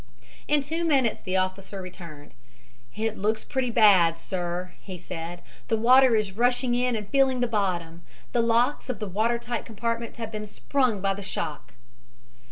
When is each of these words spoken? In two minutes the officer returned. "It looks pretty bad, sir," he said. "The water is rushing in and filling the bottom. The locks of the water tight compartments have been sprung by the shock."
In 0.47 0.61
two 0.61 0.83
minutes 0.83 1.21
the 1.21 1.37
officer 1.37 1.79
returned. 1.79 2.33
"It 2.95 3.19
looks 3.19 3.43
pretty 3.43 3.69
bad, 3.69 4.17
sir," 4.17 4.73
he 4.81 4.97
said. 4.97 5.43
"The 5.67 5.77
water 5.77 6.15
is 6.15 6.31
rushing 6.31 6.73
in 6.73 6.95
and 6.95 7.07
filling 7.07 7.39
the 7.39 7.47
bottom. 7.47 8.01
The 8.31 8.41
locks 8.41 8.89
of 8.89 8.97
the 8.97 9.07
water 9.07 9.37
tight 9.37 9.63
compartments 9.63 10.17
have 10.17 10.31
been 10.31 10.47
sprung 10.47 11.01
by 11.01 11.13
the 11.13 11.21
shock." 11.21 11.73